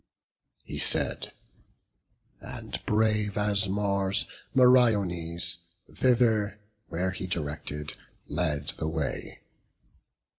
[0.63, 1.31] He said:
[2.39, 5.59] and, brave as Mars, Meriones,
[5.93, 7.93] Thither where he directed,
[8.27, 9.41] led the way.